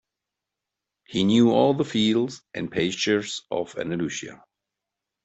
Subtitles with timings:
[1.05, 4.43] He knew all the fields and pastures of Andalusia.